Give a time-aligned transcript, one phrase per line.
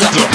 [0.00, 0.31] Yeah.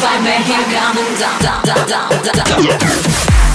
[0.00, 2.78] vibe, make Here coming down, down, down, down, down.
[2.78, 3.49] down.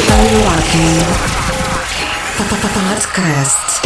[0.00, 0.96] Keep on Rockin'.
[2.38, 3.80] Podcast.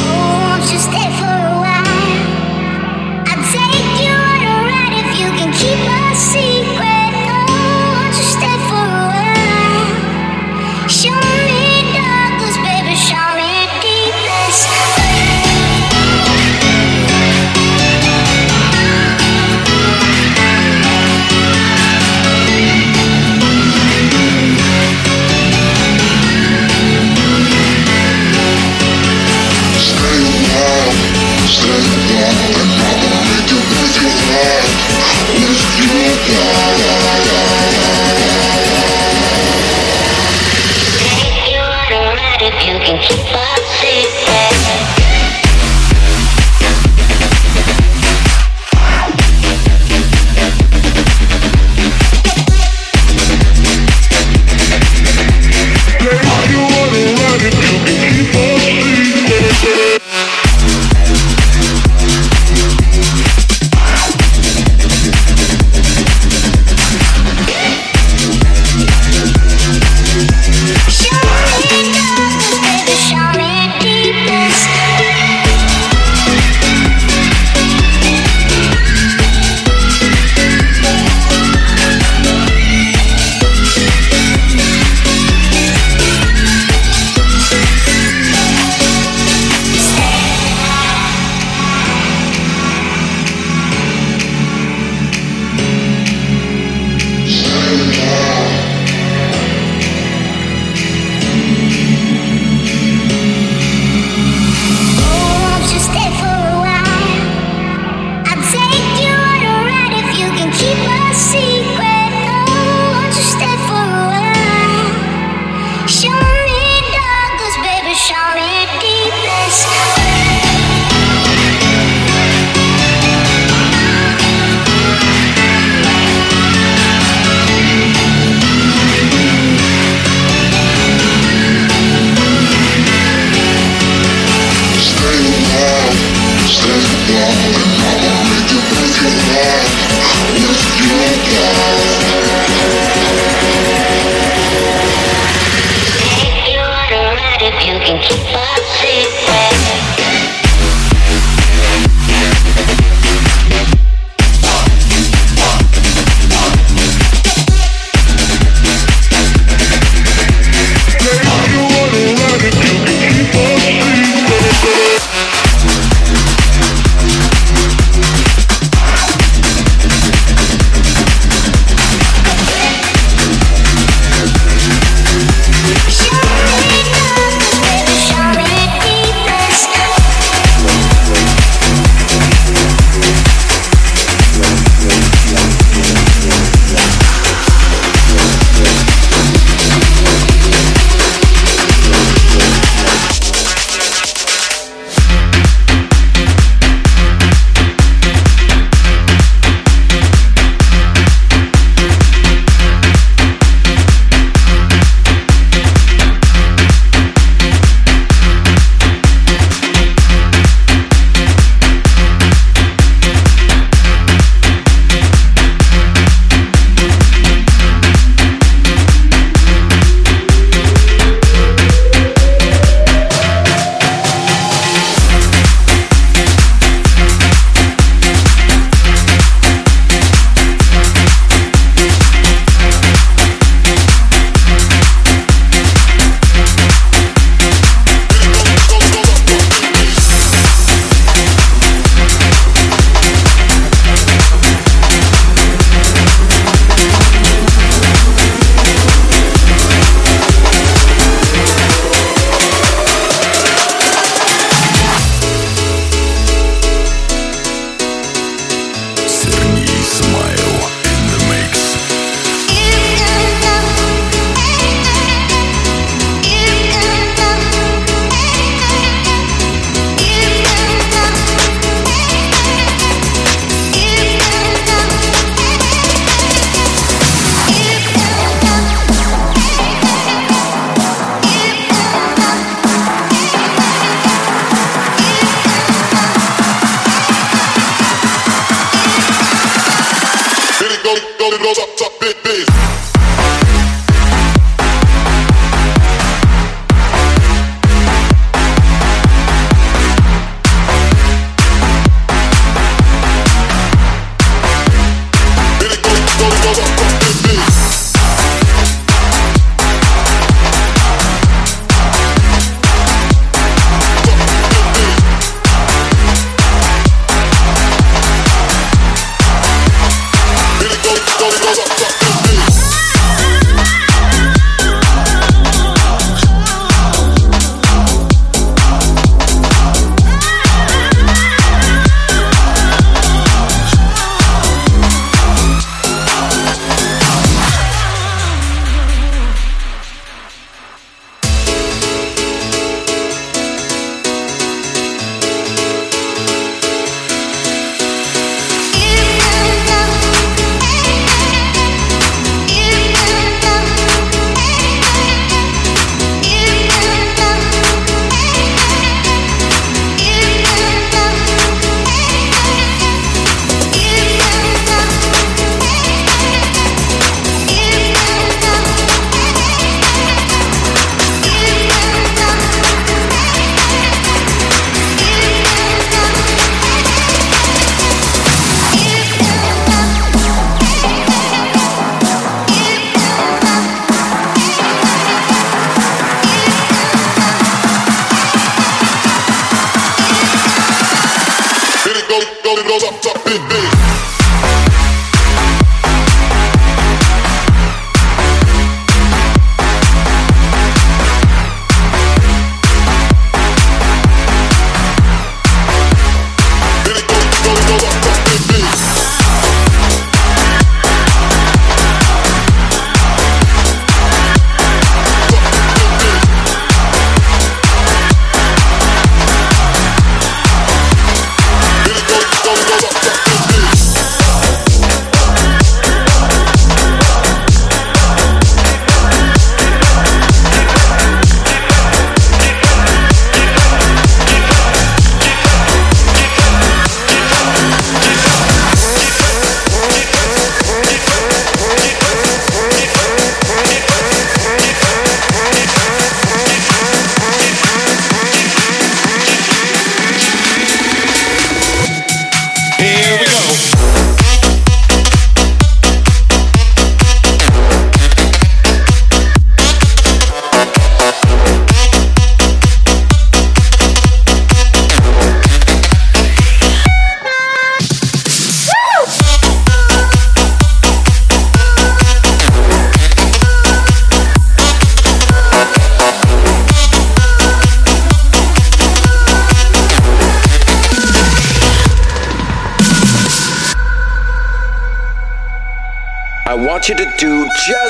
[42.66, 43.53] you can keep up.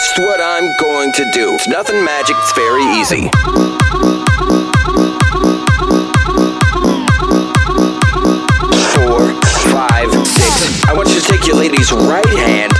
[0.04, 1.54] just what I'm going to do.
[1.54, 3.30] It's nothing magic, it's very easy.
[8.92, 9.32] Four,
[9.72, 10.84] five, six.
[10.84, 12.73] I want you to take your lady's right hand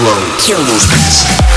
[0.00, 1.49] Kill those beats.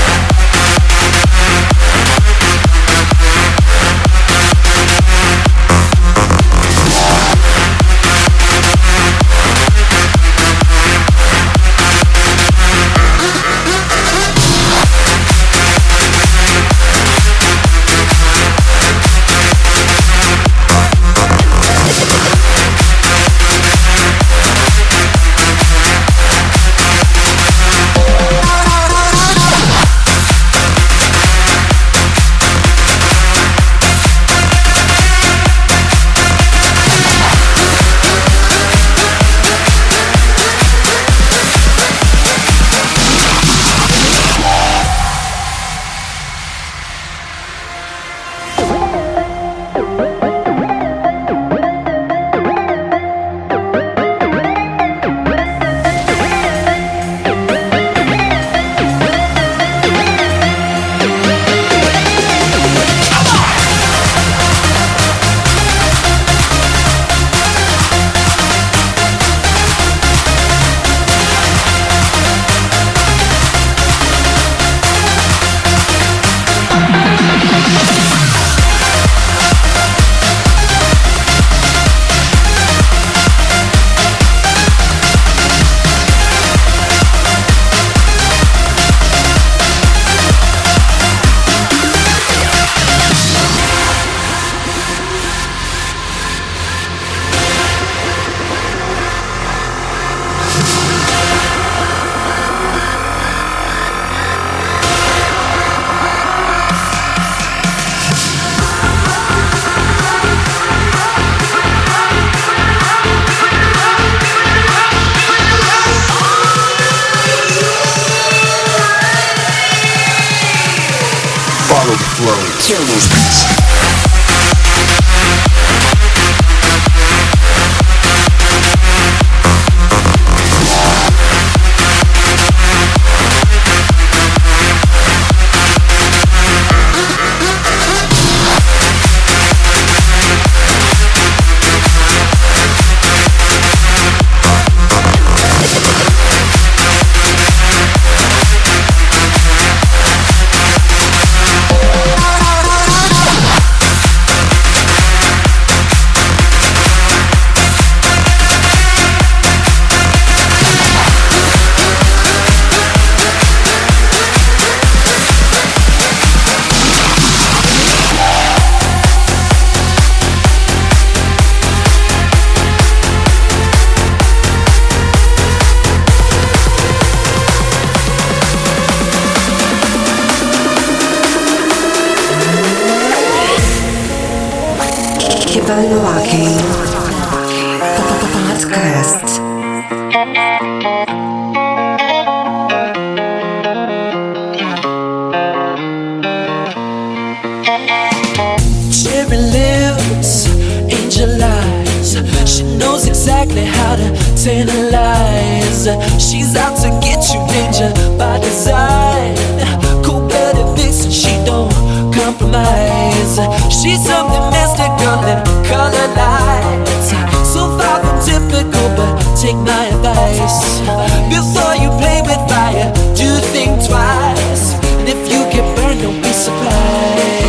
[218.64, 220.80] Typical, but take my advice.
[221.28, 224.74] Before you play with fire, do think twice.
[224.98, 227.44] And if you get burned, don't be surprised.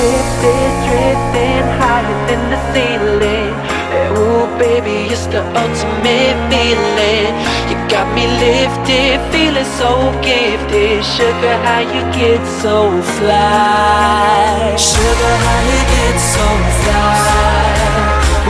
[0.00, 3.54] Lifted, drifting higher than the ceiling.
[4.16, 7.32] Ooh, baby, it's the ultimate feeling.
[7.68, 11.04] You got me lifted, feeling so gifted.
[11.04, 14.76] Sugar, how you get so fly?
[14.76, 16.46] Sugar, how you get so
[16.84, 17.69] fly?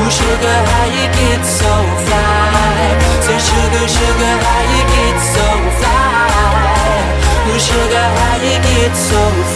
[0.00, 1.72] Ooh, sugar, how you get so
[2.08, 2.96] fly?
[3.20, 5.46] Say, sugar, sugar, how you get so
[5.76, 7.04] fly?
[7.48, 9.49] Ooh, sugar, how you get so fly?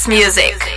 [0.00, 0.69] Dance music.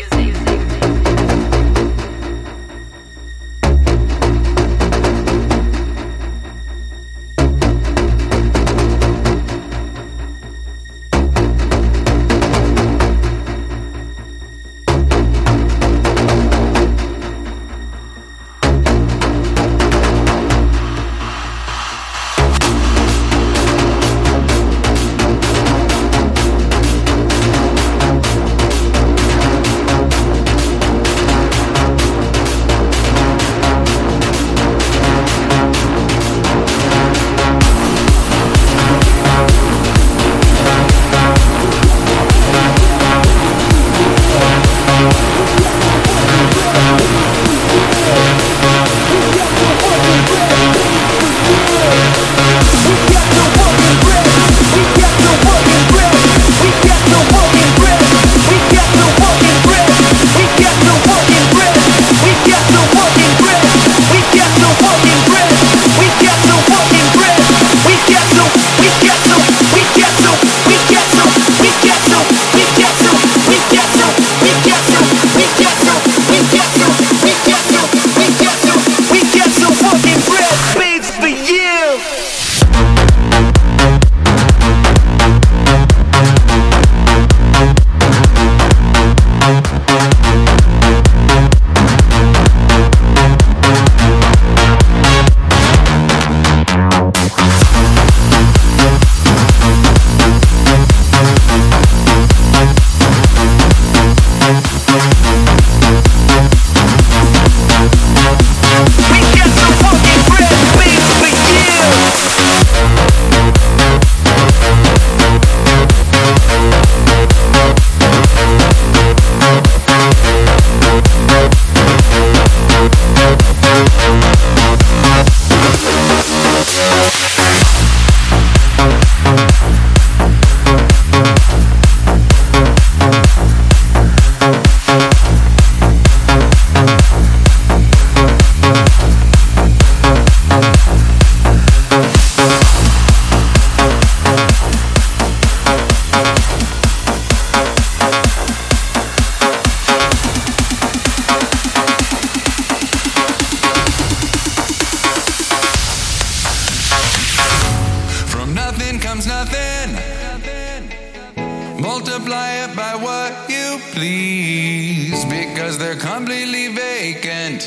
[165.26, 167.62] Because they're completely vacant.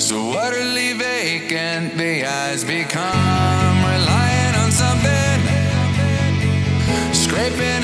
[0.00, 5.38] So utterly vacant, the eyes become relying on something,
[7.12, 7.83] scraping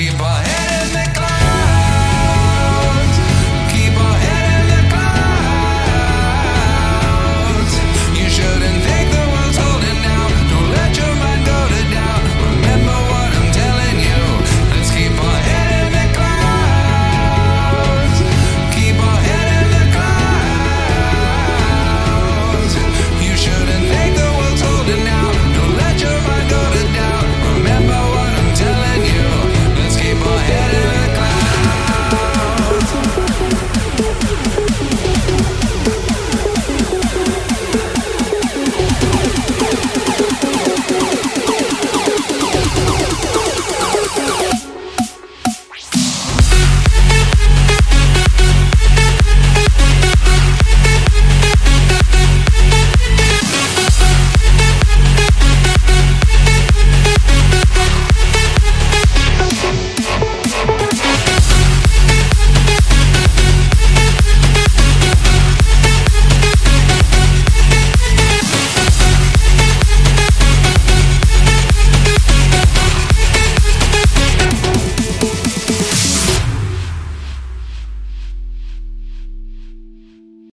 [0.00, 0.29] Party